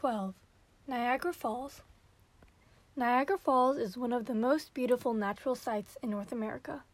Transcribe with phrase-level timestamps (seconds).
[0.00, 0.32] 12.
[0.86, 1.82] Niagara Falls.
[2.94, 6.84] Niagara Falls is one of the most beautiful natural sights in North America.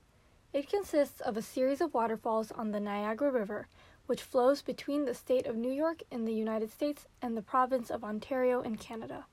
[0.55, 3.67] It consists of a series of waterfalls on the Niagara River,
[4.07, 7.91] which flows between the state of New York in the United States and the province
[7.91, 9.27] of Ontario in Canada.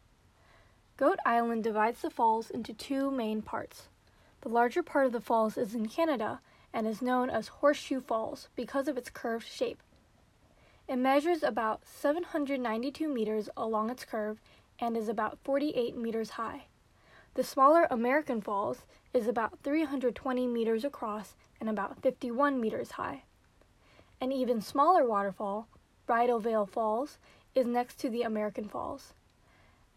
[0.98, 3.84] Goat Island divides the falls into two main parts.
[4.42, 6.42] The larger part of the falls is in Canada
[6.74, 9.82] and is known as Horseshoe Falls because of its curved shape.
[10.92, 14.42] It measures about 792 meters along its curve
[14.78, 16.64] and is about 48 meters high.
[17.36, 18.80] The smaller American Falls
[19.14, 23.24] is about 320 meters across and about 51 meters high.
[24.20, 25.70] An even smaller waterfall,
[26.08, 27.20] Bridal Veil Falls,
[27.56, 29.14] is next to the American Falls.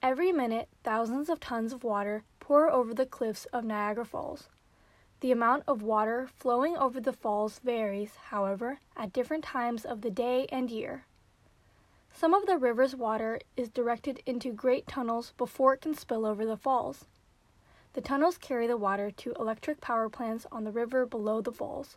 [0.00, 4.48] Every minute, thousands of tons of water pour over the cliffs of Niagara Falls.
[5.24, 10.10] The amount of water flowing over the falls varies, however, at different times of the
[10.10, 11.06] day and year.
[12.12, 16.44] Some of the river's water is directed into great tunnels before it can spill over
[16.44, 17.06] the falls.
[17.94, 21.96] The tunnels carry the water to electric power plants on the river below the falls.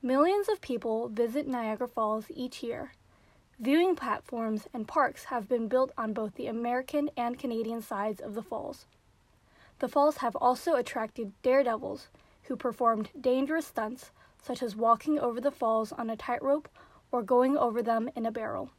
[0.00, 2.92] Millions of people visit Niagara Falls each year.
[3.60, 8.34] Viewing platforms and parks have been built on both the American and Canadian sides of
[8.34, 8.86] the falls.
[9.84, 12.08] The falls have also attracted daredevils
[12.44, 16.70] who performed dangerous stunts such as walking over the falls on a tightrope
[17.12, 18.70] or going over them in a barrel.